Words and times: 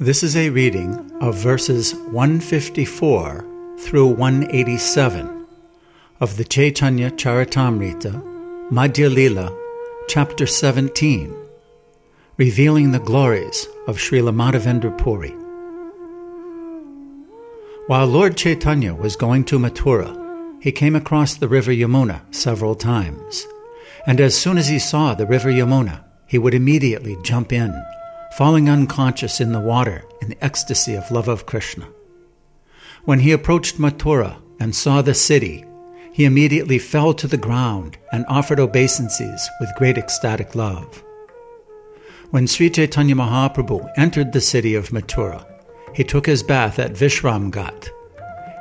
This 0.00 0.22
is 0.22 0.36
a 0.36 0.50
reading 0.50 1.10
of 1.20 1.34
verses 1.34 1.92
154 1.92 3.44
through 3.80 4.06
187 4.06 5.44
of 6.20 6.36
the 6.36 6.44
Chaitanya 6.44 7.10
Charitamrita, 7.10 8.70
Madhya 8.70 9.12
Lila, 9.12 9.52
chapter 10.06 10.46
17, 10.46 11.34
revealing 12.36 12.92
the 12.92 13.00
glories 13.00 13.66
of 13.88 13.98
Srila 13.98 14.32
Madhavendra 14.32 14.96
Puri. 14.96 15.32
While 17.88 18.06
Lord 18.06 18.36
Chaitanya 18.36 18.94
was 18.94 19.16
going 19.16 19.42
to 19.46 19.58
Mathura, 19.58 20.62
he 20.62 20.70
came 20.70 20.94
across 20.94 21.34
the 21.34 21.48
river 21.48 21.72
Yamuna 21.72 22.20
several 22.32 22.76
times, 22.76 23.44
and 24.06 24.20
as 24.20 24.38
soon 24.38 24.58
as 24.58 24.68
he 24.68 24.78
saw 24.78 25.14
the 25.14 25.26
river 25.26 25.50
Yamuna, 25.50 26.04
he 26.24 26.38
would 26.38 26.54
immediately 26.54 27.16
jump 27.24 27.52
in 27.52 27.74
falling 28.32 28.68
unconscious 28.68 29.40
in 29.40 29.52
the 29.52 29.60
water 29.60 30.04
in 30.20 30.28
the 30.28 30.44
ecstasy 30.44 30.94
of 30.94 31.10
love 31.10 31.28
of 31.28 31.46
Krishna. 31.46 31.88
When 33.04 33.20
he 33.20 33.32
approached 33.32 33.78
Mathura 33.78 34.36
and 34.60 34.74
saw 34.74 35.02
the 35.02 35.14
city, 35.14 35.64
he 36.12 36.24
immediately 36.24 36.78
fell 36.78 37.14
to 37.14 37.26
the 37.26 37.36
ground 37.36 37.96
and 38.12 38.26
offered 38.28 38.60
obeisances 38.60 39.48
with 39.60 39.74
great 39.76 39.96
ecstatic 39.96 40.54
love. 40.54 41.02
When 42.30 42.46
Sri 42.46 42.68
Chaitanya 42.68 43.14
Mahaprabhu 43.14 43.88
entered 43.96 44.32
the 44.32 44.40
city 44.40 44.74
of 44.74 44.90
Mathura, 44.90 45.46
he 45.94 46.04
took 46.04 46.26
his 46.26 46.42
bath 46.42 46.78
at 46.78 46.92
Vishram 46.92 47.50
Ghat. 47.50 47.88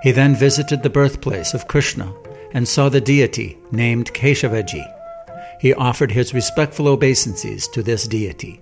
He 0.03 0.11
then 0.11 0.35
visited 0.35 0.83
the 0.83 0.89
birthplace 0.89 1.53
of 1.53 1.67
Krishna 1.67 2.13
and 2.53 2.67
saw 2.67 2.89
the 2.89 3.01
deity 3.01 3.57
named 3.71 4.13
Keshavaji. 4.13 4.85
He 5.59 5.73
offered 5.73 6.11
his 6.11 6.33
respectful 6.33 6.87
obeisances 6.87 7.67
to 7.69 7.83
this 7.83 8.07
deity. 8.07 8.61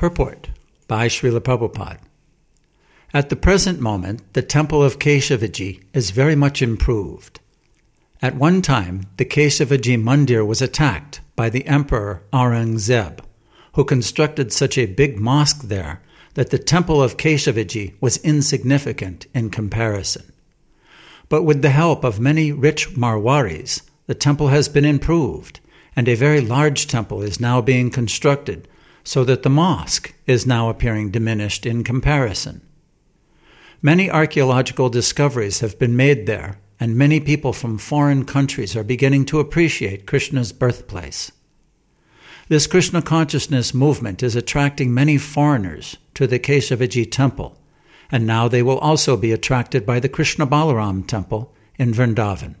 Purport 0.00 0.48
by 0.88 1.08
Srila 1.08 1.40
Prabhupada. 1.40 1.98
At 3.12 3.28
the 3.28 3.36
present 3.36 3.80
moment, 3.80 4.32
the 4.32 4.40
temple 4.40 4.82
of 4.82 4.98
Keshavaji 4.98 5.82
is 5.92 6.10
very 6.10 6.34
much 6.34 6.62
improved. 6.62 7.38
At 8.22 8.34
one 8.34 8.62
time, 8.62 9.02
the 9.18 9.26
Keshavaji 9.26 10.02
Mandir 10.02 10.46
was 10.46 10.62
attacked 10.62 11.20
by 11.36 11.50
the 11.50 11.66
Emperor 11.66 12.22
Aurangzeb, 12.32 13.20
who 13.74 13.84
constructed 13.84 14.54
such 14.54 14.78
a 14.78 14.86
big 14.86 15.20
mosque 15.20 15.64
there 15.64 16.00
that 16.32 16.48
the 16.48 16.58
temple 16.58 17.02
of 17.02 17.18
Keshavaji 17.18 17.92
was 18.00 18.24
insignificant 18.24 19.26
in 19.34 19.50
comparison. 19.50 20.32
But 21.28 21.42
with 21.42 21.60
the 21.60 21.68
help 21.68 22.04
of 22.04 22.18
many 22.18 22.52
rich 22.52 22.96
Marwaris, 22.96 23.82
the 24.06 24.14
temple 24.14 24.48
has 24.48 24.66
been 24.66 24.86
improved, 24.86 25.60
and 25.94 26.08
a 26.08 26.14
very 26.14 26.40
large 26.40 26.86
temple 26.86 27.20
is 27.20 27.38
now 27.38 27.60
being 27.60 27.90
constructed 27.90 28.66
so 29.04 29.24
that 29.24 29.42
the 29.42 29.50
mosque 29.50 30.14
is 30.26 30.46
now 30.46 30.68
appearing 30.68 31.10
diminished 31.10 31.66
in 31.66 31.84
comparison. 31.84 32.60
Many 33.82 34.10
archaeological 34.10 34.90
discoveries 34.90 35.60
have 35.60 35.78
been 35.78 35.96
made 35.96 36.26
there, 36.26 36.58
and 36.78 36.96
many 36.96 37.20
people 37.20 37.52
from 37.52 37.78
foreign 37.78 38.24
countries 38.24 38.76
are 38.76 38.84
beginning 38.84 39.24
to 39.26 39.40
appreciate 39.40 40.06
Krishna's 40.06 40.52
birthplace. 40.52 41.32
This 42.48 42.66
Krishna 42.66 43.00
consciousness 43.00 43.72
movement 43.72 44.22
is 44.22 44.36
attracting 44.36 44.92
many 44.92 45.16
foreigners 45.16 45.96
to 46.14 46.26
the 46.26 46.38
Keshavaji 46.38 47.10
temple, 47.10 47.58
and 48.10 48.26
now 48.26 48.48
they 48.48 48.62
will 48.62 48.78
also 48.78 49.16
be 49.16 49.32
attracted 49.32 49.86
by 49.86 50.00
the 50.00 50.08
Krishna 50.08 50.46
Balaram 50.46 51.06
temple 51.06 51.54
in 51.78 51.94
Vrindavan. 51.94 52.56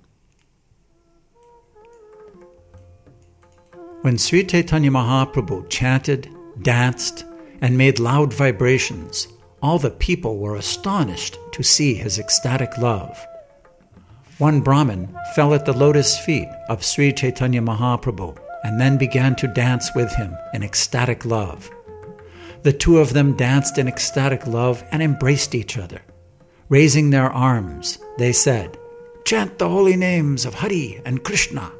When 4.02 4.16
Sri 4.16 4.44
Chaitanya 4.44 4.90
Mahaprabhu 4.90 5.68
chanted, 5.68 6.34
danced, 6.62 7.26
and 7.60 7.76
made 7.76 7.98
loud 7.98 8.32
vibrations, 8.32 9.28
all 9.62 9.78
the 9.78 9.90
people 9.90 10.38
were 10.38 10.56
astonished 10.56 11.38
to 11.52 11.62
see 11.62 11.92
his 11.92 12.18
ecstatic 12.18 12.78
love. 12.78 13.26
One 14.38 14.62
Brahmin 14.62 15.14
fell 15.34 15.52
at 15.52 15.66
the 15.66 15.76
lotus 15.76 16.18
feet 16.18 16.48
of 16.70 16.82
Sri 16.82 17.12
Chaitanya 17.12 17.60
Mahaprabhu 17.60 18.38
and 18.64 18.80
then 18.80 18.96
began 18.96 19.36
to 19.36 19.46
dance 19.46 19.94
with 19.94 20.10
him 20.16 20.34
in 20.54 20.62
ecstatic 20.62 21.26
love. 21.26 21.68
The 22.62 22.72
two 22.72 23.00
of 23.00 23.12
them 23.12 23.36
danced 23.36 23.76
in 23.76 23.86
ecstatic 23.86 24.46
love 24.46 24.82
and 24.92 25.02
embraced 25.02 25.54
each 25.54 25.76
other. 25.76 26.00
Raising 26.70 27.10
their 27.10 27.30
arms, 27.30 27.98
they 28.16 28.32
said, 28.32 28.78
Chant 29.26 29.58
the 29.58 29.68
holy 29.68 29.96
names 29.96 30.46
of 30.46 30.54
Hari 30.54 31.02
and 31.04 31.22
Krishna. 31.22 31.70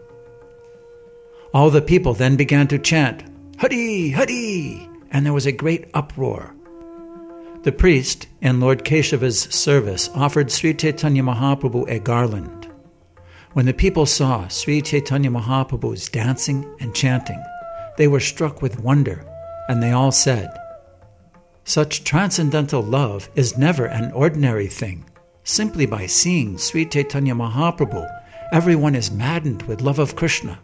All 1.53 1.71
the 1.71 1.83
people 1.83 2.15
then 2.15 2.37
began 2.37 2.69
to 2.69 2.79
chant, 2.79 3.25
Hari, 3.59 4.11
Hari, 4.11 4.89
and 5.11 5.27
there 5.27 5.33
was 5.33 5.47
a 5.47 5.53
great 5.53 5.91
uproar. 5.95 6.55
The 7.65 7.73
priest, 7.73 8.29
in 8.41 8.61
Lord 8.61 8.85
Keshava's 8.85 9.41
service, 9.41 10.09
offered 10.15 10.53
Sri 10.53 10.73
Chaitanya 10.75 11.25
Mahaprabhu 11.25 11.91
a 11.91 11.99
garland. 11.99 12.69
When 13.53 13.67
the 13.67 13.75
people 13.75 14.07
saw 14.07 14.47
Sri 14.47 14.81
Chaitanya 14.81 15.31
Mahaprabhu's 15.31 16.09
dancing 16.09 16.73
and 16.79 16.95
chanting, 16.95 17.43
they 17.97 18.07
were 18.07 18.21
struck 18.21 18.63
with 18.63 18.79
wonder, 18.79 19.27
and 19.69 19.83
they 19.83 19.91
all 19.91 20.13
said, 20.13 20.57
Such 21.65 22.05
transcendental 22.05 22.81
love 22.81 23.29
is 23.35 23.59
never 23.59 23.87
an 23.87 24.13
ordinary 24.13 24.69
thing. 24.69 25.05
Simply 25.43 25.85
by 25.85 26.07
seeing 26.07 26.59
Sri 26.59 26.87
Chaitanya 26.87 27.35
Mahaprabhu, 27.35 28.07
everyone 28.53 28.95
is 28.95 29.11
maddened 29.11 29.63
with 29.65 29.83
love 29.83 29.99
of 29.99 30.15
Krishna. 30.15 30.61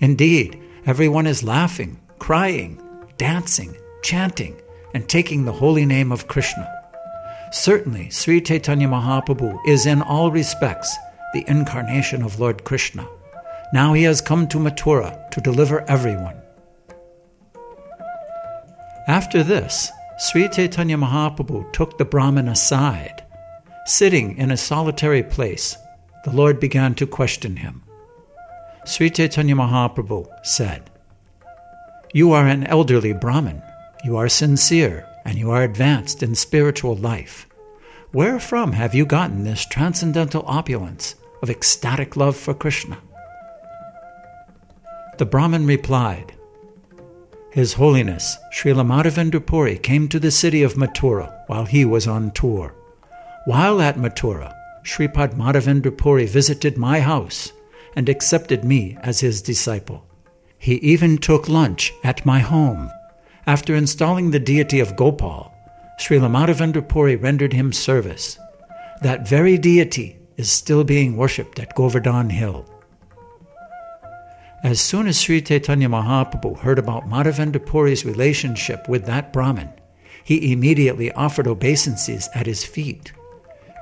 Indeed, 0.00 0.58
everyone 0.86 1.26
is 1.26 1.44
laughing, 1.44 2.00
crying, 2.18 2.80
dancing, 3.18 3.76
chanting, 4.02 4.60
and 4.94 5.06
taking 5.08 5.44
the 5.44 5.52
holy 5.52 5.84
name 5.84 6.10
of 6.10 6.26
Krishna. 6.26 6.68
Certainly, 7.52 8.10
Sri 8.10 8.40
Chaitanya 8.40 8.88
Mahaprabhu 8.88 9.58
is 9.66 9.84
in 9.84 10.00
all 10.00 10.30
respects 10.30 10.96
the 11.34 11.44
incarnation 11.48 12.22
of 12.22 12.40
Lord 12.40 12.64
Krishna. 12.64 13.06
Now 13.72 13.92
he 13.92 14.04
has 14.04 14.20
come 14.20 14.48
to 14.48 14.58
Mathura 14.58 15.30
to 15.30 15.40
deliver 15.40 15.88
everyone. 15.88 16.40
After 19.06 19.42
this, 19.42 19.90
Sri 20.18 20.48
Chaitanya 20.48 20.96
Mahaprabhu 20.96 21.72
took 21.72 21.98
the 21.98 22.04
Brahmin 22.04 22.48
aside. 22.48 23.22
Sitting 23.84 24.36
in 24.38 24.50
a 24.50 24.56
solitary 24.56 25.22
place, 25.22 25.76
the 26.24 26.32
Lord 26.32 26.58
began 26.58 26.94
to 26.94 27.06
question 27.06 27.56
him. 27.56 27.82
Sri 28.86 29.10
Chaitanya 29.10 29.54
Mahaprabhu 29.54 30.26
said, 30.42 30.90
You 32.14 32.32
are 32.32 32.46
an 32.46 32.64
elderly 32.66 33.12
Brahmin, 33.12 33.62
you 34.04 34.16
are 34.16 34.28
sincere, 34.28 35.06
and 35.24 35.38
you 35.38 35.50
are 35.50 35.62
advanced 35.62 36.22
in 36.22 36.34
spiritual 36.34 36.96
life. 36.96 37.46
Where 38.12 38.40
from 38.40 38.72
have 38.72 38.94
you 38.94 39.04
gotten 39.04 39.44
this 39.44 39.66
transcendental 39.66 40.42
opulence 40.46 41.14
of 41.42 41.50
ecstatic 41.50 42.16
love 42.16 42.36
for 42.36 42.54
Krishna? 42.54 42.98
The 45.18 45.26
Brahmin 45.26 45.66
replied, 45.66 46.32
His 47.52 47.74
Holiness 47.74 48.38
Srila 48.54 48.86
Madhavendra 48.86 49.44
Puri 49.44 49.78
came 49.78 50.08
to 50.08 50.18
the 50.18 50.30
city 50.30 50.62
of 50.62 50.74
Mathura 50.74 51.44
while 51.48 51.66
he 51.66 51.84
was 51.84 52.06
on 52.06 52.30
tour. 52.30 52.74
While 53.44 53.82
at 53.82 53.96
Mathura, 53.96 54.54
Sripad 54.82 55.34
Madhavendra 55.34 55.96
Puri 55.96 56.24
visited 56.24 56.78
my 56.78 57.00
house 57.00 57.52
and 57.96 58.08
accepted 58.08 58.64
me 58.64 58.96
as 59.02 59.20
his 59.20 59.42
disciple. 59.42 60.06
He 60.58 60.74
even 60.76 61.18
took 61.18 61.48
lunch 61.48 61.92
at 62.04 62.26
my 62.26 62.40
home. 62.40 62.90
After 63.46 63.74
installing 63.74 64.30
the 64.30 64.38
deity 64.38 64.80
of 64.80 64.96
Gopal, 64.96 65.54
Srila 65.98 66.30
Madhavendra 66.30 66.86
Puri 66.86 67.16
rendered 67.16 67.52
him 67.52 67.72
service. 67.72 68.38
That 69.02 69.28
very 69.28 69.58
deity 69.58 70.18
is 70.36 70.50
still 70.50 70.84
being 70.84 71.16
worshipped 71.16 71.58
at 71.58 71.74
Govardhan 71.74 72.30
Hill. 72.30 72.66
As 74.62 74.80
soon 74.80 75.06
as 75.06 75.18
Sri 75.18 75.40
Chaitanya 75.40 75.88
Mahaprabhu 75.88 76.58
heard 76.58 76.78
about 76.78 77.08
Madhavendra 77.08 77.64
Puri's 77.64 78.04
relationship 78.04 78.88
with 78.88 79.06
that 79.06 79.32
Brahmin, 79.32 79.72
he 80.22 80.52
immediately 80.52 81.10
offered 81.12 81.46
obeisances 81.46 82.28
at 82.34 82.46
his 82.46 82.64
feet. 82.64 83.12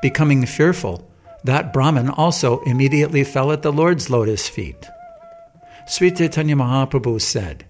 Becoming 0.02 0.46
fearful, 0.46 1.07
that 1.44 1.72
Brahmin 1.72 2.10
also 2.10 2.60
immediately 2.60 3.24
fell 3.24 3.52
at 3.52 3.62
the 3.62 3.72
Lord's 3.72 4.10
lotus 4.10 4.48
feet. 4.48 4.88
Sri 5.86 6.10
Chaitanya 6.10 6.56
Mahaprabhu 6.56 7.20
said, 7.20 7.64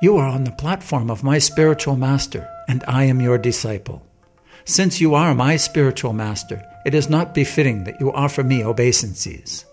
You 0.00 0.16
are 0.16 0.28
on 0.28 0.44
the 0.44 0.52
platform 0.52 1.10
of 1.10 1.22
my 1.22 1.38
spiritual 1.38 1.96
master, 1.96 2.48
and 2.68 2.82
I 2.88 3.04
am 3.04 3.20
your 3.20 3.38
disciple. 3.38 4.06
Since 4.64 5.00
you 5.00 5.14
are 5.14 5.34
my 5.34 5.56
spiritual 5.56 6.14
master, 6.14 6.64
it 6.86 6.94
is 6.94 7.10
not 7.10 7.34
befitting 7.34 7.84
that 7.84 8.00
you 8.00 8.12
offer 8.12 8.42
me 8.42 8.64
obeisances. 8.64 9.66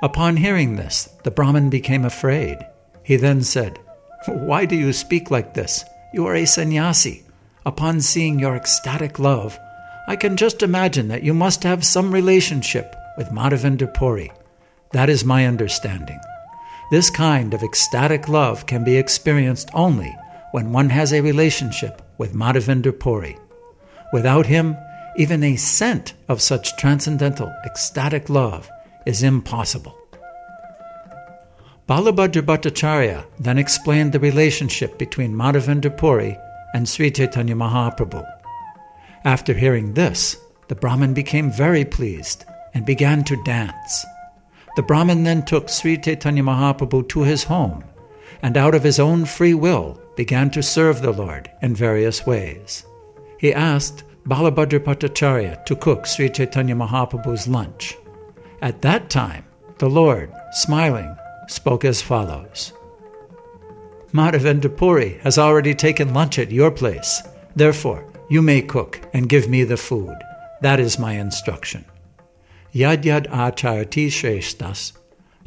Upon 0.00 0.36
hearing 0.36 0.76
this, 0.76 1.10
the 1.24 1.30
Brahmin 1.30 1.70
became 1.70 2.04
afraid. 2.04 2.58
He 3.02 3.16
then 3.16 3.42
said, 3.42 3.78
Why 4.26 4.64
do 4.64 4.76
you 4.76 4.92
speak 4.92 5.30
like 5.30 5.54
this? 5.54 5.84
You 6.14 6.26
are 6.26 6.36
a 6.36 6.46
sannyasi. 6.46 7.24
Upon 7.66 8.00
seeing 8.00 8.38
your 8.38 8.56
ecstatic 8.56 9.18
love, 9.18 9.58
I 10.08 10.16
can 10.16 10.38
just 10.38 10.62
imagine 10.62 11.08
that 11.08 11.22
you 11.22 11.34
must 11.34 11.62
have 11.64 11.84
some 11.84 12.10
relationship 12.10 12.96
with 13.18 13.28
Madhavendra 13.28 13.92
Puri. 13.92 14.32
That 14.92 15.10
is 15.10 15.22
my 15.22 15.44
understanding. 15.44 16.18
This 16.90 17.10
kind 17.10 17.52
of 17.52 17.62
ecstatic 17.62 18.26
love 18.26 18.64
can 18.64 18.84
be 18.84 18.96
experienced 18.96 19.68
only 19.74 20.16
when 20.52 20.72
one 20.72 20.88
has 20.88 21.12
a 21.12 21.20
relationship 21.20 22.00
with 22.16 22.32
Madhavendra 22.32 22.98
Puri. 22.98 23.36
Without 24.10 24.46
him, 24.46 24.78
even 25.18 25.44
a 25.44 25.56
scent 25.56 26.14
of 26.28 26.40
such 26.40 26.74
transcendental, 26.78 27.52
ecstatic 27.66 28.30
love 28.30 28.70
is 29.04 29.22
impossible. 29.22 29.94
Balabhadra 31.86 32.40
Bhattacharya 32.40 33.26
then 33.38 33.58
explained 33.58 34.12
the 34.12 34.20
relationship 34.20 34.96
between 34.96 35.34
Madhavendra 35.34 35.94
Puri 35.94 36.38
and 36.72 36.88
Sri 36.88 37.10
Chaitanya 37.10 37.54
Mahaprabhu. 37.54 38.37
After 39.24 39.54
hearing 39.54 39.94
this, 39.94 40.36
the 40.68 40.74
Brahmin 40.74 41.14
became 41.14 41.50
very 41.50 41.84
pleased 41.84 42.44
and 42.74 42.84
began 42.86 43.24
to 43.24 43.42
dance. 43.44 44.06
The 44.76 44.82
Brahmin 44.82 45.24
then 45.24 45.44
took 45.44 45.68
Sri 45.68 45.96
Chaitanya 45.96 46.42
Mahaprabhu 46.42 47.08
to 47.08 47.22
his 47.22 47.44
home 47.44 47.84
and 48.42 48.56
out 48.56 48.74
of 48.74 48.84
his 48.84 49.00
own 49.00 49.24
free 49.24 49.54
will 49.54 50.00
began 50.16 50.50
to 50.50 50.62
serve 50.62 51.02
the 51.02 51.12
Lord 51.12 51.50
in 51.62 51.74
various 51.74 52.26
ways. 52.26 52.84
He 53.38 53.52
asked 53.52 54.04
Balabhadra 54.26 54.80
Bhattacharya 54.80 55.64
to 55.64 55.76
cook 55.76 56.06
Sri 56.06 56.28
Chaitanya 56.28 56.74
Mahaprabhu's 56.74 57.48
lunch. 57.48 57.96
At 58.62 58.82
that 58.82 59.10
time, 59.10 59.44
the 59.78 59.88
Lord, 59.88 60.32
smiling, 60.52 61.16
spoke 61.48 61.84
as 61.84 62.02
follows 62.02 62.72
Madhavendra 64.12 64.74
Puri 64.74 65.18
has 65.22 65.38
already 65.38 65.74
taken 65.74 66.14
lunch 66.14 66.38
at 66.38 66.50
your 66.50 66.70
place. 66.70 67.22
Therefore, 67.54 68.06
you 68.28 68.42
may 68.42 68.60
cook 68.60 69.00
and 69.12 69.28
give 69.28 69.48
me 69.48 69.64
the 69.64 69.76
food. 69.76 70.16
That 70.60 70.80
is 70.80 70.98
my 70.98 71.14
instruction. 71.14 71.84
Yad 72.74 73.02
yad 73.02 73.26
acharati 73.28 74.08
shreshtas, 74.08 74.92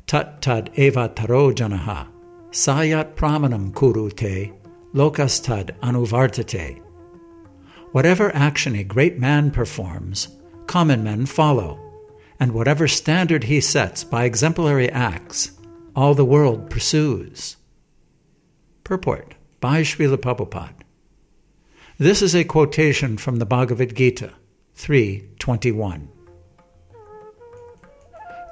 tat 0.08 0.42
tad 0.42 0.72
eva 0.76 1.10
taro 1.10 1.52
janaha, 1.52 2.08
sayat 2.50 3.14
pramanam 3.14 3.72
kurute, 3.72 4.54
lokastad 4.94 5.72
anuvartate. 5.82 6.82
Whatever 7.92 8.34
action 8.36 8.76
a 8.76 8.84
great 8.84 9.20
man 9.20 9.52
performs, 9.52 10.30
common 10.66 11.04
men 11.04 11.26
follow, 11.26 11.80
and 12.40 12.54
whatever 12.54 12.88
standard 12.88 13.44
he 13.44 13.62
sets 13.62 14.04
by 14.04 14.24
exemplary 14.24 14.90
acts, 14.90 15.52
all 15.96 16.16
the 16.16 16.26
world 16.26 16.70
pursues. 16.70 17.58
Purport 18.84 19.36
by 19.60 19.82
Srila 19.82 20.18
Prabhupada. 20.18 20.74
This 22.02 22.24
is 22.24 22.34
a 22.34 22.44
quotation 22.44 23.16
from 23.16 23.36
the 23.36 23.46
Bhagavad 23.46 23.96
Gita 23.96 24.34
3.21. 24.76 26.08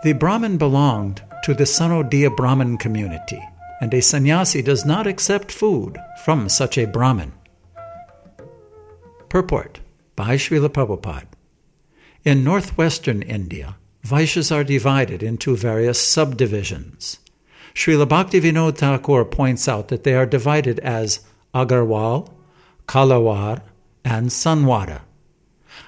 The 0.04 0.13
Brahmin 0.13 0.60
belonged 0.60 1.24
to 1.46 1.56
the 1.56 1.63
Sanodiya 1.63 2.36
Brahmin 2.38 2.78
community, 2.78 3.42
and 3.81 3.92
a 3.92 4.04
sannyasi 4.04 4.62
does 4.62 4.86
not 4.86 5.07
accept 5.07 5.51
food 5.51 5.98
from 6.24 6.48
such 6.48 6.78
a 6.78 6.86
Brahmin. 6.86 7.34
Purport 9.30 9.80
by 10.16 10.36
Srila 10.36 10.69
Prabhupada. 10.69 11.25
In 12.24 12.44
northwestern 12.44 13.24
India, 13.24 13.78
Vaishyas 14.06 14.56
are 14.56 14.63
divided 14.63 15.24
into 15.24 15.57
various 15.57 16.00
subdivisions. 16.00 17.18
Srila 17.74 18.06
Bhaktivinoda 18.06 18.78
Thakur 18.78 19.25
points 19.25 19.68
out 19.68 19.88
that 19.88 20.04
they 20.04 20.13
are 20.13 20.28
divided 20.28 20.78
as 20.81 21.22
Agarwal, 21.56 22.36
Kalawar, 22.89 23.62
and 24.03 24.30
Sanwara. 24.30 25.01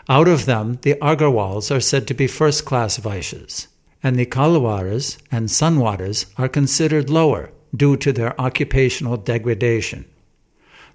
Out 0.07 0.27
of 0.27 0.45
them, 0.45 0.77
the 0.83 0.93
Agarwals 1.01 1.75
are 1.75 1.79
said 1.79 2.05
to 2.07 2.13
be 2.13 2.27
first 2.27 2.63
class 2.63 2.99
Vaishyas, 2.99 3.65
and 4.03 4.17
the 4.17 4.27
Kalawaras 4.27 5.17
and 5.31 5.49
Sanwaras 5.49 6.27
are 6.37 6.47
considered 6.47 7.09
lower 7.09 7.49
due 7.75 7.97
to 7.97 8.13
their 8.13 8.39
occupational 8.39 9.17
degradation. 9.17 10.05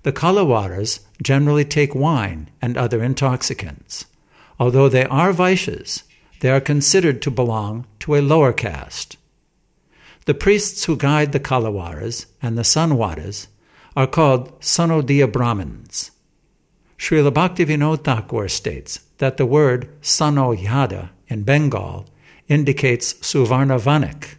The 0.04 0.12
Kalawaras 0.12 1.00
generally 1.20 1.64
take 1.64 1.92
wine 1.92 2.50
and 2.62 2.76
other 2.76 3.02
intoxicants. 3.02 4.06
Although 4.60 4.88
they 4.88 5.06
are 5.06 5.32
Vaishyas, 5.32 6.04
they 6.38 6.50
are 6.50 6.60
considered 6.60 7.20
to 7.22 7.32
belong 7.32 7.84
to 8.00 8.14
a 8.14 8.22
lower 8.22 8.52
caste. 8.52 9.16
The 10.26 10.34
priests 10.34 10.84
who 10.84 10.96
guide 10.96 11.32
the 11.32 11.40
Kalawaras 11.40 12.26
and 12.40 12.56
the 12.56 12.62
Sanwaras 12.62 13.48
are 13.96 14.06
called 14.06 14.60
Sanodiya 14.60 15.32
Brahmins. 15.32 16.10
Srila 16.98 17.32
Bhaktivinoda 17.32 18.04
Thakur 18.04 18.48
states 18.48 19.00
that 19.18 19.38
the 19.38 19.46
word 19.46 19.88
Sanoyada 20.02 21.10
in 21.28 21.42
Bengal 21.42 22.06
indicates 22.46 23.14
Suvarnavanik. 23.14 24.36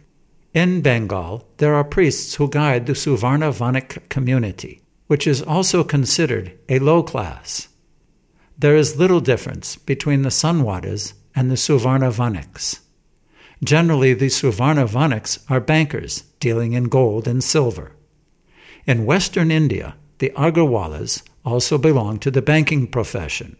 In 0.54 0.80
Bengal, 0.80 1.46
there 1.58 1.74
are 1.74 1.84
priests 1.84 2.36
who 2.36 2.48
guide 2.48 2.86
the 2.86 2.94
Suvarnavanik 2.94 4.08
community, 4.08 4.80
which 5.08 5.26
is 5.26 5.42
also 5.42 5.84
considered 5.84 6.56
a 6.68 6.78
low 6.78 7.02
class. 7.02 7.68
There 8.56 8.76
is 8.76 8.96
little 8.96 9.20
difference 9.20 9.76
between 9.76 10.22
the 10.22 10.30
Sanwadas 10.30 11.14
and 11.34 11.50
the 11.50 11.56
Suvarnavaniks. 11.56 12.80
Generally, 13.62 14.14
the 14.14 14.26
Suvarnavaniks 14.26 15.44
are 15.50 15.60
bankers 15.60 16.22
dealing 16.40 16.72
in 16.72 16.84
gold 16.84 17.26
and 17.26 17.42
silver. 17.42 17.92
In 18.88 19.04
western 19.04 19.50
India, 19.50 19.96
the 20.16 20.32
Agarwalas 20.34 21.22
also 21.44 21.76
belong 21.76 22.18
to 22.20 22.30
the 22.30 22.40
banking 22.40 22.86
profession. 22.86 23.58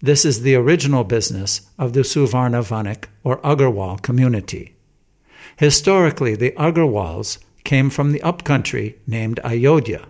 This 0.00 0.24
is 0.24 0.42
the 0.42 0.54
original 0.54 1.02
business 1.02 1.62
of 1.80 1.94
the 1.94 2.04
Suvarna 2.04 2.62
Vanik 2.62 3.06
or 3.24 3.38
Agarwal 3.38 4.00
community. 4.00 4.76
Historically, 5.56 6.36
the 6.36 6.52
Agarwals 6.52 7.38
came 7.64 7.90
from 7.90 8.12
the 8.12 8.22
upcountry 8.22 9.00
named 9.04 9.40
Ayodhya, 9.42 10.06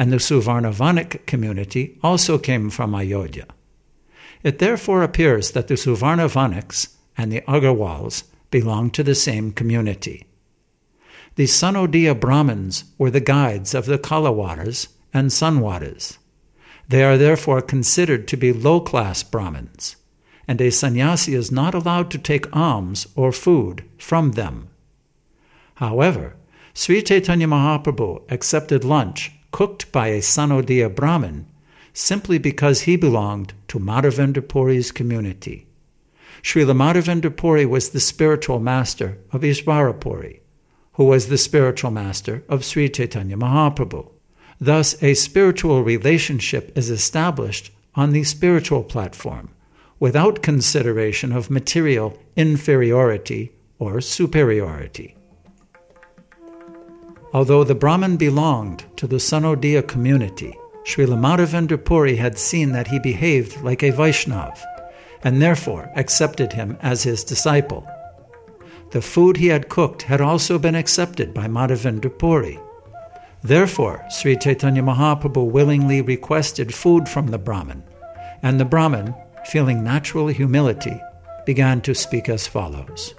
and 0.00 0.12
the 0.12 0.16
Suvarnavanik 0.16 1.24
community 1.26 1.96
also 2.02 2.38
came 2.38 2.70
from 2.70 2.96
Ayodhya. 2.96 3.46
It 4.42 4.58
therefore 4.58 5.04
appears 5.04 5.52
that 5.52 5.68
the 5.68 5.74
Suvarnavaniks 5.74 6.96
and 7.16 7.30
the 7.30 7.42
Agarwals 7.42 8.24
belong 8.50 8.90
to 8.90 9.04
the 9.04 9.14
same 9.14 9.52
community. 9.52 10.26
The 11.34 11.44
Sanodiya 11.44 12.20
Brahmins 12.20 12.84
were 12.98 13.10
the 13.10 13.20
guides 13.20 13.72
of 13.74 13.86
the 13.86 13.98
Kalawaras 13.98 14.88
and 15.14 15.30
Sanwadas. 15.30 16.18
They 16.88 17.02
are 17.02 17.16
therefore 17.16 17.62
considered 17.62 18.28
to 18.28 18.36
be 18.36 18.52
low 18.52 18.80
class 18.80 19.22
Brahmins, 19.22 19.96
and 20.46 20.60
a 20.60 20.70
sannyasi 20.70 21.34
is 21.34 21.50
not 21.50 21.74
allowed 21.74 22.10
to 22.10 22.18
take 22.18 22.54
alms 22.54 23.06
or 23.16 23.32
food 23.32 23.84
from 23.96 24.32
them. 24.32 24.68
However, 25.76 26.36
Sri 26.74 27.00
Chaitanya 27.00 27.46
Mahaprabhu 27.46 28.30
accepted 28.30 28.84
lunch 28.84 29.32
cooked 29.52 29.90
by 29.90 30.08
a 30.08 30.20
Sanodiya 30.20 30.94
Brahmin 30.94 31.46
simply 31.94 32.36
because 32.36 32.82
he 32.82 32.96
belonged 32.96 33.54
to 33.68 33.78
Madhavendra 33.78 34.46
Puri's 34.46 34.92
community. 34.92 35.66
Srila 36.42 36.76
Madhavendra 36.76 37.34
Puri 37.34 37.64
was 37.64 37.90
the 37.90 38.00
spiritual 38.00 38.58
master 38.58 39.18
of 39.30 39.42
Ishvara 39.42 39.98
Puri, 39.98 40.41
who 40.94 41.04
was 41.04 41.28
the 41.28 41.38
spiritual 41.38 41.90
master 41.90 42.42
of 42.48 42.64
Sri 42.64 42.88
Chaitanya 42.88 43.36
Mahaprabhu. 43.36 44.10
Thus, 44.60 45.02
a 45.02 45.14
spiritual 45.14 45.82
relationship 45.82 46.76
is 46.76 46.90
established 46.90 47.72
on 47.94 48.12
the 48.12 48.24
spiritual 48.24 48.84
platform 48.84 49.50
without 49.98 50.42
consideration 50.42 51.32
of 51.32 51.50
material 51.50 52.18
inferiority 52.36 53.52
or 53.78 54.00
superiority. 54.00 55.16
Although 57.32 57.64
the 57.64 57.74
Brahmin 57.74 58.16
belonged 58.16 58.84
to 58.96 59.06
the 59.06 59.16
Sanodiya 59.16 59.86
community, 59.88 60.56
Srila 60.84 61.18
Madhavendra 61.18 61.82
Puri 61.82 62.16
had 62.16 62.36
seen 62.36 62.72
that 62.72 62.88
he 62.88 62.98
behaved 62.98 63.62
like 63.62 63.82
a 63.82 63.92
Vaishnav 63.92 64.60
and 65.24 65.40
therefore 65.40 65.90
accepted 65.96 66.52
him 66.52 66.76
as 66.80 67.02
his 67.04 67.24
disciple. 67.24 67.86
The 68.92 69.02
food 69.02 69.38
he 69.38 69.48
had 69.48 69.68
cooked 69.68 70.02
had 70.02 70.20
also 70.20 70.58
been 70.58 70.74
accepted 70.74 71.34
by 71.34 71.46
Madhavendra 71.46 72.16
Puri 72.18 72.58
Therefore, 73.42 74.04
Sri 74.08 74.36
Chaitanya 74.36 74.82
Mahaprabhu 74.82 75.50
willingly 75.50 76.00
requested 76.00 76.72
food 76.72 77.08
from 77.08 77.26
the 77.26 77.38
Brahmin, 77.38 77.82
and 78.42 78.60
the 78.60 78.64
Brahmin, 78.64 79.14
feeling 79.46 79.82
natural 79.82 80.28
humility, 80.28 81.00
began 81.44 81.80
to 81.80 81.94
speak 81.94 82.28
as 82.28 82.46
follows 82.46 83.14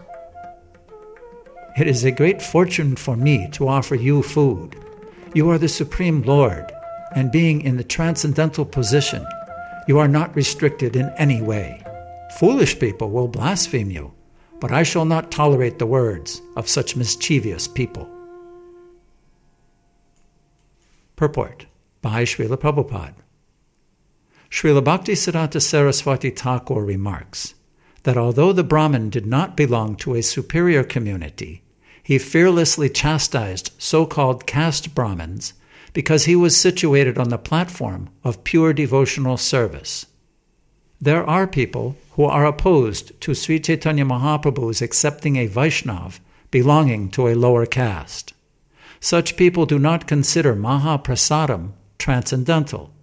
It 1.78 1.88
is 1.88 2.06
a 2.06 2.12
great 2.12 2.42
fortune 2.42 2.96
for 2.96 3.18
me 3.18 3.50
to 3.52 3.68
offer 3.68 3.96
you 3.96 4.24
food. 4.24 4.78
You 5.34 5.50
are 5.50 5.58
the 5.58 5.68
Supreme 5.68 6.22
Lord, 6.22 6.72
and 7.16 7.32
being 7.32 7.62
in 7.62 7.76
the 7.76 7.84
transcendental 7.84 8.66
position, 8.66 9.26
you 9.90 10.00
are 10.00 10.08
not 10.08 10.36
restricted 10.38 10.96
in 10.96 11.10
any 11.18 11.42
way. 11.42 11.84
Foolish 12.40 12.80
people 12.80 13.10
will 13.10 13.28
blaspheme 13.28 13.92
you, 13.92 14.14
but 14.64 14.72
I 14.72 14.84
shall 14.84 15.04
not 15.04 15.30
tolerate 15.30 15.78
the 15.78 15.86
words 15.86 16.42
of 16.56 16.70
such 16.70 16.96
mischievous 16.96 17.68
people. 17.68 18.10
Purport 21.18 21.66
by 22.02 22.24
Srila 22.24 22.56
Prabhupada. 22.56 23.16
Srila 24.50 24.82
Bhaktisiddhanta 24.82 25.62
Saraswati 25.62 26.30
Thakur 26.30 26.86
remarks 26.86 27.56
that 28.04 28.16
although 28.16 28.54
the 28.54 28.64
Brahmin 28.64 29.10
did 29.10 29.26
not 29.26 29.58
belong 29.58 29.98
to 29.98 30.16
a 30.16 30.24
superior 30.24 30.86
community, 30.86 31.62
he 32.02 32.18
fearlessly 32.18 32.88
chastised 32.88 33.74
so 33.78 34.06
called 34.06 34.48
caste 34.48 34.96
Brahmins 34.96 35.56
because 35.92 36.24
he 36.24 36.38
was 36.38 36.56
situated 36.56 37.18
on 37.18 37.28
the 37.28 37.38
platform 37.38 38.10
of 38.24 38.46
pure 38.46 38.72
devotional 38.72 39.36
service. 39.36 40.06
There 41.04 41.30
are 41.30 41.48
people 41.48 41.98
who 42.12 42.24
are 42.24 42.46
opposed 42.46 43.20
to 43.20 43.34
Sri 43.34 43.60
Chaitanya 43.60 44.06
Mahaprabhu's 44.06 44.82
accepting 44.82 45.36
a 45.36 45.50
Vaishnav 45.50 46.22
belonging 46.50 47.10
to 47.10 47.28
a 47.28 47.36
lower 47.36 47.66
caste. 47.66 48.32
Such 49.02 49.36
people 49.36 49.66
do 49.66 49.78
not 49.78 50.08
consider 50.08 50.56
Mahaprasadam 50.56 51.74
transcendental, 52.00 52.94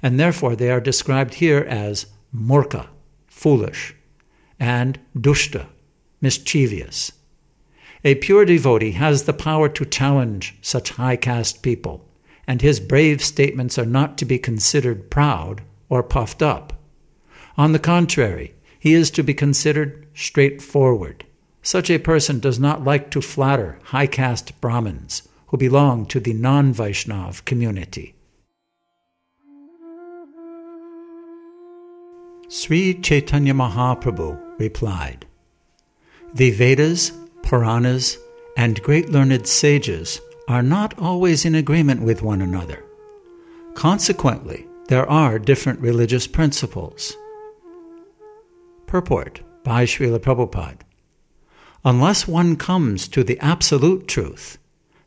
and 0.00 0.20
therefore 0.20 0.54
they 0.54 0.70
are 0.70 0.80
described 0.80 1.34
here 1.34 1.66
as 1.68 2.06
murka, 2.32 2.86
foolish, 3.26 3.92
and 4.60 5.00
dushta, 5.16 5.66
mischievous. 6.20 7.10
A 8.04 8.14
pure 8.14 8.44
devotee 8.44 8.92
has 8.92 9.24
the 9.24 9.32
power 9.32 9.68
to 9.70 9.84
challenge 9.84 10.56
such 10.62 10.90
high 10.90 11.16
caste 11.16 11.64
people, 11.64 12.08
and 12.46 12.62
his 12.62 12.78
brave 12.78 13.20
statements 13.20 13.76
are 13.80 13.84
not 13.98 14.16
to 14.18 14.24
be 14.24 14.38
considered 14.38 15.10
proud 15.10 15.62
or 15.88 16.04
puffed 16.04 16.40
up. 16.40 16.77
On 17.58 17.72
the 17.72 17.80
contrary, 17.80 18.54
he 18.78 18.94
is 18.94 19.10
to 19.10 19.24
be 19.24 19.34
considered 19.34 20.06
straightforward. 20.14 21.26
Such 21.60 21.90
a 21.90 21.98
person 21.98 22.38
does 22.38 22.60
not 22.60 22.84
like 22.84 23.10
to 23.10 23.20
flatter 23.20 23.80
high 23.86 24.06
caste 24.06 24.58
Brahmins 24.60 25.28
who 25.48 25.56
belong 25.56 26.06
to 26.06 26.20
the 26.20 26.32
non 26.32 26.72
Vaishnav 26.72 27.44
community. 27.44 28.14
Sri 32.48 32.94
Chaitanya 32.94 33.54
Mahaprabhu 33.54 34.40
replied, 34.58 35.26
The 36.32 36.52
Vedas, 36.52 37.10
Puranas, 37.42 38.18
and 38.56 38.82
great 38.82 39.10
learned 39.10 39.48
sages 39.48 40.20
are 40.46 40.62
not 40.62 40.96
always 40.98 41.44
in 41.44 41.56
agreement 41.56 42.02
with 42.02 42.22
one 42.22 42.40
another. 42.40 42.84
Consequently, 43.74 44.66
there 44.88 45.10
are 45.10 45.38
different 45.38 45.80
religious 45.80 46.26
principles. 46.26 47.16
Purport 48.88 49.42
by 49.62 49.84
Srila 49.84 50.18
Prabhupada 50.18 50.80
Unless 51.84 52.26
one 52.26 52.56
comes 52.56 53.06
to 53.06 53.22
the 53.22 53.38
absolute 53.38 54.08
truth, 54.08 54.58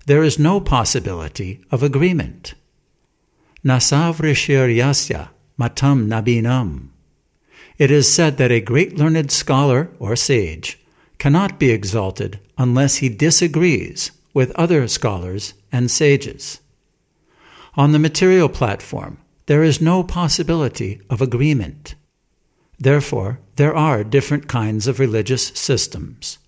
there 0.05 0.23
is 0.23 0.39
no 0.39 0.61
possibility 0.61 1.59
of 1.69 1.83
agreement. 1.83 2.53
Nasavrishir 3.65 5.29
matam 5.57 6.09
nabinam 6.09 6.91
it 7.81 7.89
is 7.89 8.13
said 8.13 8.37
that 8.37 8.51
a 8.51 8.61
great 8.61 8.99
learned 8.99 9.31
scholar 9.31 9.89
or 9.97 10.15
sage 10.15 10.79
cannot 11.17 11.57
be 11.57 11.71
exalted 11.71 12.39
unless 12.55 12.97
he 12.97 13.09
disagrees 13.09 14.11
with 14.35 14.51
other 14.51 14.87
scholars 14.87 15.55
and 15.71 15.89
sages. 15.89 16.61
On 17.73 17.91
the 17.91 17.97
material 17.97 18.49
platform, 18.49 19.17
there 19.47 19.63
is 19.63 19.81
no 19.81 20.03
possibility 20.03 21.01
of 21.09 21.23
agreement. 21.23 21.95
Therefore, 22.81 23.39
there 23.57 23.75
are 23.75 24.03
different 24.03 24.47
kinds 24.47 24.87
of 24.87 24.99
religious 24.99 25.49
systems. 25.49 26.39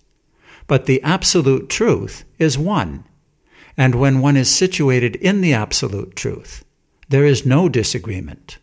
But 0.66 0.86
the 0.86 1.00
absolute 1.02 1.68
truth 1.68 2.24
is 2.40 2.58
one, 2.58 3.04
and 3.76 3.94
when 3.94 4.20
one 4.20 4.36
is 4.36 4.50
situated 4.50 5.14
in 5.16 5.42
the 5.42 5.54
absolute 5.54 6.16
truth, 6.16 6.64
there 7.08 7.24
is 7.24 7.46
no 7.46 7.68
disagreement. 7.68 8.58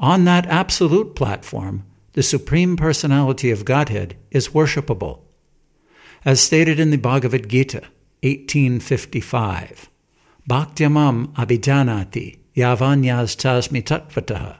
On 0.00 0.24
that 0.24 0.46
absolute 0.46 1.14
platform, 1.14 1.84
the 2.14 2.22
Supreme 2.24 2.76
Personality 2.76 3.52
of 3.52 3.64
Godhead 3.64 4.16
is 4.32 4.48
worshipable. 4.48 5.20
As 6.24 6.40
stated 6.40 6.80
in 6.80 6.90
the 6.90 6.96
Bhagavad 6.96 7.48
Gita, 7.48 7.82
1855, 8.24 9.88
Bhaktyamam 10.50 11.28
abhijanati 11.34 12.38
yavanyas 12.56 13.36
tasmi 13.36 13.84
tatvataha. 13.84 14.56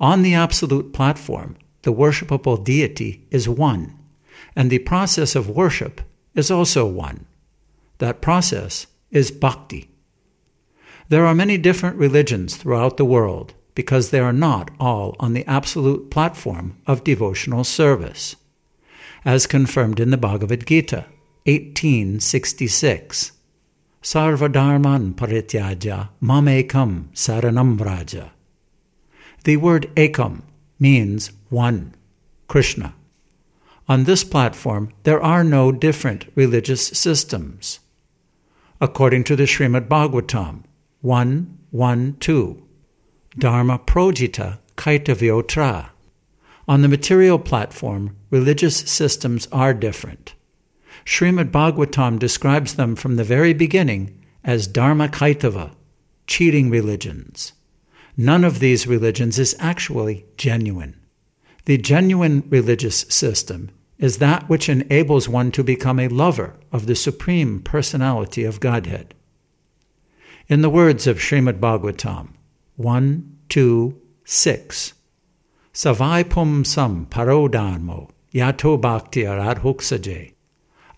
On 0.00 0.22
the 0.22 0.34
absolute 0.34 0.92
platform, 0.92 1.56
the 1.82 1.92
worshipable 1.92 2.62
deity 2.62 3.26
is 3.30 3.48
one, 3.48 3.98
and 4.56 4.70
the 4.70 4.78
process 4.80 5.34
of 5.34 5.48
worship 5.48 6.00
is 6.34 6.50
also 6.50 6.86
one. 6.86 7.26
That 7.98 8.20
process 8.20 8.86
is 9.10 9.30
bhakti. 9.30 9.90
There 11.08 11.26
are 11.26 11.34
many 11.34 11.58
different 11.58 11.96
religions 11.96 12.56
throughout 12.56 12.96
the 12.96 13.04
world, 13.04 13.54
because 13.74 14.10
they 14.10 14.20
are 14.20 14.32
not 14.32 14.70
all 14.78 15.16
on 15.20 15.32
the 15.32 15.46
absolute 15.46 16.10
platform 16.10 16.76
of 16.86 17.04
devotional 17.04 17.64
service. 17.64 18.36
As 19.24 19.46
confirmed 19.46 20.00
in 20.00 20.10
the 20.10 20.16
Bhagavad 20.16 20.66
Gita, 20.66 21.06
1866, 21.46 23.32
Sarvadharman 24.02 25.14
parityaja 25.14 26.08
mamekam 26.22 27.08
saranam 27.14 27.78
vraja. 27.78 28.30
The 29.44 29.58
word 29.58 29.90
ekam 29.94 30.40
means 30.80 31.30
one, 31.50 31.94
Krishna. 32.48 32.94
On 33.86 34.04
this 34.04 34.24
platform, 34.24 34.90
there 35.02 35.22
are 35.22 35.44
no 35.44 35.70
different 35.70 36.32
religious 36.34 36.86
systems. 36.86 37.80
According 38.80 39.24
to 39.24 39.36
the 39.36 39.42
Srimad 39.42 39.86
Bhagavatam 39.86 40.62
1 41.02 41.58
1 41.70 42.16
2, 42.20 42.62
Dharma 43.38 43.78
Projita 43.78 44.60
Kaitavyotra. 44.76 45.90
On 46.66 46.80
the 46.80 46.88
material 46.88 47.38
platform, 47.38 48.16
religious 48.30 48.78
systems 48.78 49.46
are 49.52 49.74
different. 49.74 50.34
Srimad 51.04 51.50
Bhagavatam 51.50 52.18
describes 52.18 52.76
them 52.76 52.96
from 52.96 53.16
the 53.16 53.24
very 53.24 53.52
beginning 53.52 54.18
as 54.42 54.66
Dharma 54.66 55.08
Kaitava, 55.08 55.74
cheating 56.26 56.70
religions. 56.70 57.52
None 58.16 58.44
of 58.44 58.60
these 58.60 58.86
religions 58.86 59.38
is 59.38 59.56
actually 59.58 60.24
genuine. 60.36 60.96
The 61.64 61.78
genuine 61.78 62.44
religious 62.48 63.00
system 63.08 63.70
is 63.98 64.18
that 64.18 64.48
which 64.48 64.68
enables 64.68 65.28
one 65.28 65.50
to 65.52 65.64
become 65.64 65.98
a 65.98 66.08
lover 66.08 66.56
of 66.72 66.86
the 66.86 66.94
Supreme 66.94 67.60
Personality 67.60 68.44
of 68.44 68.60
Godhead. 68.60 69.14
In 70.46 70.60
the 70.60 70.70
words 70.70 71.06
of 71.06 71.18
Srimad 71.18 71.58
Bhagavatam, 71.58 72.28
1, 72.76 73.38
2, 73.48 74.00
6. 74.24 74.94
Savai 75.72 76.28
pum 76.28 76.64
sam 76.64 77.06
Paro 77.06 77.48
parodharmo 77.48 78.10
yato 78.32 78.80
bhakti 78.80 79.22
aradhuksaje 79.22 80.34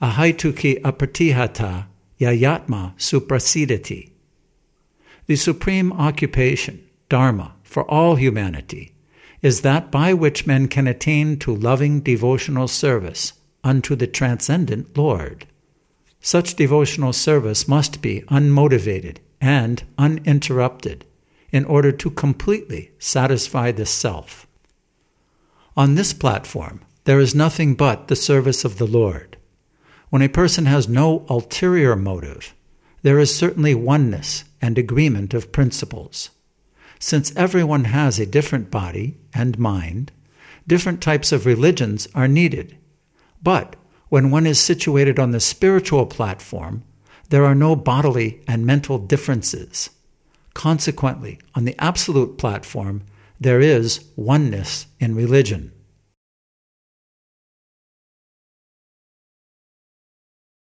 ahaituki 0.03 0.81
apratihata 0.83 1.87
yayatma 2.21 2.95
suprasidati. 2.97 4.11
The 5.27 5.37
supreme 5.37 5.93
occupation, 5.93 6.86
dharma, 7.09 7.55
for 7.63 7.89
all 7.91 8.17
humanity 8.17 8.93
is 9.43 9.61
that 9.61 9.91
by 9.91 10.13
which 10.13 10.47
men 10.47 10.67
can 10.67 10.87
attain 10.87 11.39
to 11.39 11.55
loving 11.55 12.01
devotional 12.01 12.67
service 12.67 13.35
unto 13.63 13.95
the 13.95 14.07
transcendent 14.07 14.97
Lord. 14.97 15.47
Such 16.21 16.57
devotional 16.57 17.13
service 17.13 17.69
must 17.69 18.03
be 18.03 18.23
unmotivated 18.23 19.19
and 19.41 19.85
uninterrupted 19.99 21.05
in 21.53 21.65
order 21.65 21.93
to 21.93 22.11
completely 22.11 22.91
satisfy 22.99 23.71
the 23.71 23.87
self. 23.87 24.47
On 25.77 25.95
this 25.95 26.13
platform, 26.13 26.81
there 27.05 27.21
is 27.21 27.35
nothing 27.35 27.75
but 27.75 28.09
the 28.09 28.17
service 28.17 28.65
of 28.65 28.79
the 28.79 28.87
Lord. 28.87 29.37
When 30.11 30.23
a 30.23 30.29
person 30.29 30.67
has 30.67 30.89
no 30.89 31.25
ulterior 31.29 31.95
motive, 31.95 32.55
there 33.03 33.19
is 33.19 33.35
certainly 33.35 33.75
oneness 33.75 34.45
and 34.61 34.79
agreement 34.79 35.35
of 35.35 35.53
principles. 35.53 36.31
Since 36.99 37.37
everyone 37.37 37.85
has 37.85 38.19
a 38.19 38.27
different 38.27 38.71
body 38.71 39.19
and 39.35 39.59
mind, 39.59 40.13
different 40.67 41.01
types 41.01 41.33
of 41.33 41.47
religions 41.47 42.09
are 42.15 42.29
needed. 42.29 42.77
But 43.43 43.77
when 44.09 44.31
one 44.31 44.47
is 44.47 44.59
situated 44.59 45.19
on 45.19 45.33
the 45.33 45.41
spiritual 45.41 46.07
platform, 46.07 46.85
there 47.29 47.45
are 47.45 47.55
no 47.55 47.77
bodily 47.77 48.41
and 48.47 48.65
mental 48.65 48.99
differences. 48.99 49.91
Consequently, 50.55 51.39
on 51.55 51.65
the 51.65 51.75
absolute 51.79 52.39
platform, 52.39 53.03
there 53.39 53.61
is 53.61 54.05
oneness 54.17 54.87
in 54.99 55.15
religion. 55.15 55.73